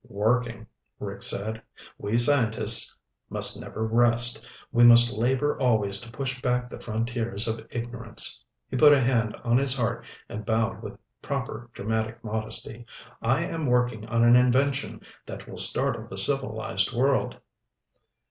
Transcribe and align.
"Working," 0.09 0.65
Rick 0.97 1.21
said. 1.21 1.61
"We 1.99 2.17
scientists 2.17 2.97
must 3.29 3.61
never 3.61 3.85
rest. 3.85 4.43
We 4.71 4.83
must 4.83 5.13
labor 5.15 5.61
always 5.61 6.01
to 6.01 6.11
push 6.11 6.41
back 6.41 6.71
the 6.71 6.79
frontiers 6.79 7.47
of 7.47 7.67
ignorance." 7.69 8.43
He 8.67 8.77
put 8.77 8.93
a 8.93 8.99
hand 8.99 9.35
on 9.43 9.57
his 9.59 9.77
heart 9.77 10.03
and 10.27 10.43
bowed 10.43 10.81
with 10.81 10.97
proper 11.21 11.69
dramatic 11.73 12.23
modesty. 12.23 12.83
"I 13.21 13.43
am 13.45 13.67
working 13.67 14.07
on 14.07 14.23
an 14.23 14.35
invention 14.35 15.01
that 15.27 15.47
will 15.47 15.57
startle 15.57 16.07
the 16.07 16.17
civilized 16.17 16.91
world." 16.91 17.37